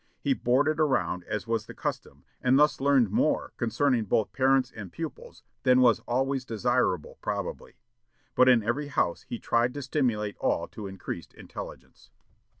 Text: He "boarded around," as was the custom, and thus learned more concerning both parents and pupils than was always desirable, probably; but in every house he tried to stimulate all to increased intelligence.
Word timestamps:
He 0.19 0.33
"boarded 0.33 0.79
around," 0.79 1.23
as 1.25 1.45
was 1.45 1.67
the 1.67 1.75
custom, 1.75 2.23
and 2.41 2.57
thus 2.57 2.81
learned 2.81 3.11
more 3.11 3.53
concerning 3.57 4.05
both 4.05 4.33
parents 4.33 4.71
and 4.75 4.91
pupils 4.91 5.43
than 5.61 5.79
was 5.79 5.99
always 6.07 6.43
desirable, 6.43 7.19
probably; 7.21 7.75
but 8.33 8.49
in 8.49 8.63
every 8.63 8.87
house 8.87 9.21
he 9.29 9.37
tried 9.37 9.75
to 9.75 9.81
stimulate 9.83 10.37
all 10.39 10.67
to 10.69 10.87
increased 10.87 11.35
intelligence. 11.35 12.09